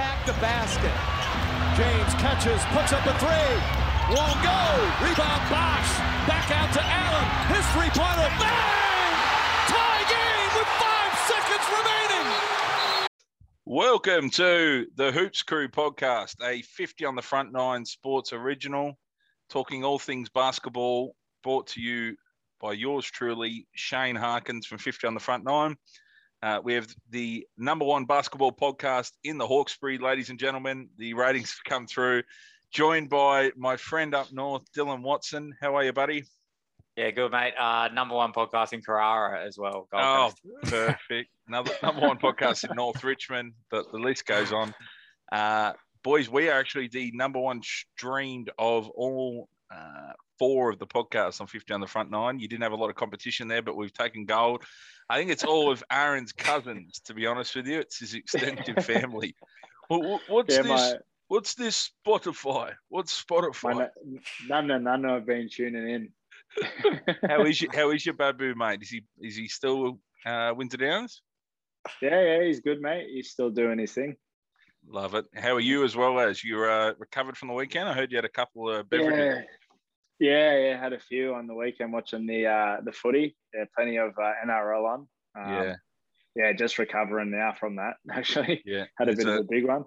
[0.00, 0.96] attack the basket.
[1.76, 3.52] James catches, puts up a three.
[4.08, 4.60] Won't go.
[5.04, 5.92] Rebound Bosh.
[6.24, 7.28] Back out to Allen.
[7.52, 8.30] His three-pointer.
[8.40, 9.12] Bang!
[9.68, 13.08] Tie game with five seconds remaining.
[13.66, 18.98] Welcome to the Hoops Crew podcast, a 50 on the front nine sports original,
[19.50, 22.16] talking all things basketball, brought to you
[22.58, 25.76] by yours truly, Shane Harkins from 50 on the front nine.
[26.42, 30.88] Uh, we have the number one basketball podcast in the Hawkesbury, ladies and gentlemen.
[30.96, 32.22] The ratings have come through.
[32.72, 35.54] Joined by my friend up north, Dylan Watson.
[35.60, 36.24] How are you, buddy?
[36.96, 37.54] Yeah, good mate.
[37.58, 39.88] Uh, number one podcast in Carrara as well.
[39.92, 40.72] Gold oh, Coast.
[40.72, 41.30] perfect.
[41.46, 43.52] Another number one podcast in North Richmond.
[43.70, 44.74] The, the list goes on.
[45.30, 45.72] Uh,
[46.02, 51.40] boys, we are actually the number one streamed of all uh, four of the podcasts
[51.40, 52.38] on 50 on the front nine.
[52.38, 54.64] You didn't have a lot of competition there, but we've taken gold.
[55.08, 57.78] I think it's all of Aaron's cousins, to be honest with you.
[57.80, 59.34] It's his extended family.
[59.88, 60.68] What- What's Yeah, this?
[60.68, 60.94] my,
[61.28, 62.72] What's this Spotify?
[62.88, 63.88] What's Spotify?
[64.48, 66.12] none and none have been tuning in.
[67.28, 68.82] How is your How is your babu, mate?
[68.82, 71.22] Is he Is he still uh, Winter Downs?
[72.02, 73.06] yeah, yeah, he's good, mate.
[73.12, 74.16] He's still doing his thing.
[74.88, 75.26] Love it.
[75.36, 77.88] How are you as well as you uh, recovered from the weekend?
[77.88, 79.44] I heard you had a couple of beverages.
[80.20, 80.80] Yeah, yeah, yeah.
[80.80, 83.36] Had a few on the weekend watching the uh, the footy.
[83.54, 85.00] Yeah, plenty of uh, NRL on.
[85.00, 85.08] Um,
[85.64, 85.74] Yeah,
[86.36, 87.94] yeah, just recovering now from that.
[88.10, 88.84] Actually, yeah.
[88.98, 89.84] had a It's bit of a big one.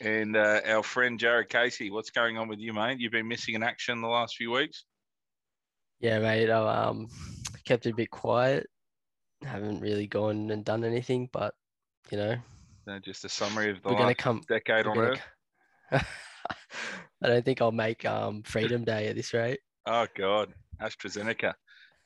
[0.00, 2.98] And uh, our friend Jared Casey, what's going on with you, mate?
[3.00, 4.84] You've been missing in action the last few weeks.
[6.00, 6.50] Yeah, mate.
[6.50, 7.08] I um
[7.64, 8.68] kept it a bit quiet.
[9.44, 11.54] Haven't really gone and done anything, but
[12.10, 12.36] you know,
[12.88, 14.42] Uh, just a summary of the we're gonna last come.
[14.48, 15.22] decade we're on gonna Earth.
[15.92, 15.98] c-
[17.22, 19.60] I don't think I'll make um Freedom Day at this rate.
[19.90, 21.54] Oh God, AstraZeneca.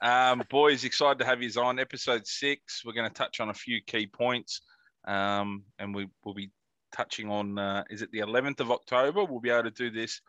[0.01, 2.83] Um, boys, excited to have you on episode six.
[2.85, 4.61] We're going to touch on a few key points,
[5.05, 6.53] um, and we will be
[6.93, 7.59] touching on.
[7.59, 9.25] Uh, is it the 11th of October?
[9.25, 10.21] We'll be able to do this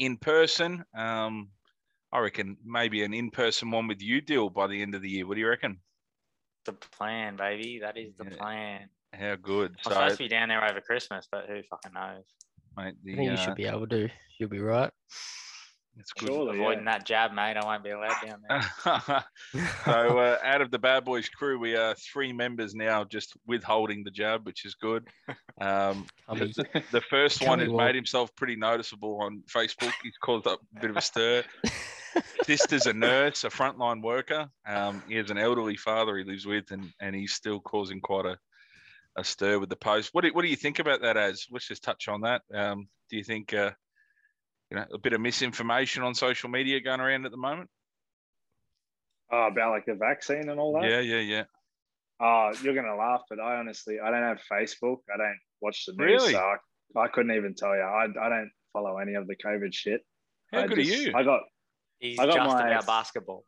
[0.00, 0.84] in person.
[0.98, 1.50] Um,
[2.12, 5.28] I reckon maybe an in-person one with you, deal by the end of the year.
[5.28, 5.78] What do you reckon?
[6.64, 7.78] The plan, baby.
[7.80, 8.36] That is the Yeah.
[8.36, 8.88] plan.
[9.12, 9.76] How good?
[9.86, 12.24] I'm supposed to be down there over Christmas, but who fucking knows?
[12.76, 14.08] mate, I think you uh, should be able to.
[14.38, 14.90] You'll be right.
[15.98, 16.28] It's good.
[16.28, 16.92] Surely, Avoiding yeah.
[16.92, 17.56] that jab, mate.
[17.56, 19.24] I won't be allowed down there.
[19.84, 24.04] so uh, out of the bad boys crew we are three members now just withholding
[24.04, 25.06] the jab which is good
[25.60, 27.86] um, the, the first one has Cummy walk.
[27.86, 31.42] made himself pretty noticeable on facebook he's caused up a bit of a stir
[32.44, 36.70] sister's a nurse a frontline worker um, he has an elderly father he lives with
[36.70, 38.38] and, and he's still causing quite a,
[39.16, 41.66] a stir with the post what do, what do you think about that as let's
[41.68, 43.70] just touch on that um, do you think uh,
[44.70, 47.68] you know a bit of misinformation on social media going around at the moment
[49.32, 50.88] Oh, about like the vaccine and all that.
[50.90, 51.44] yeah yeah yeah
[52.22, 54.98] Oh, you're gonna laugh, but I honestly, I don't have Facebook.
[55.12, 56.04] I don't watch the news.
[56.20, 56.32] Really?
[56.32, 57.80] So I, I couldn't even tell you.
[57.80, 60.02] I, I don't follow any of the COVID shit.
[60.52, 61.40] how I good just- are you I got
[61.98, 63.46] He's I just got my- about basketball.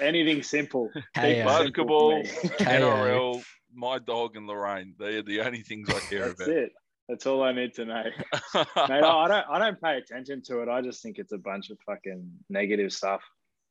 [0.00, 0.90] anything simple.
[1.14, 2.28] Hey, Keep uh, simple for Basketball, me.
[2.80, 3.42] NRL,
[3.74, 4.94] my dog and Lorraine.
[5.00, 6.48] They are the only things I care That's about.
[6.56, 6.72] it.
[7.10, 8.04] That's all I need to know.
[8.54, 10.68] Mate, I don't I don't pay attention to it.
[10.68, 13.20] I just think it's a bunch of fucking negative stuff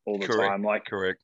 [0.05, 0.49] all the Correct.
[0.51, 0.61] time.
[0.61, 1.23] Like Correct.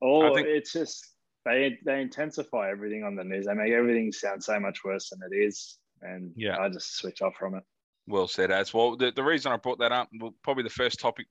[0.00, 1.06] all think- it's just
[1.44, 3.46] they they intensify everything on the news.
[3.46, 5.78] They make everything sound so much worse than it is.
[6.02, 6.58] And Yeah.
[6.58, 7.62] I just switch off from it.
[8.08, 8.96] Well said, as well.
[8.96, 11.26] The, the reason I brought that up, well, probably the first topic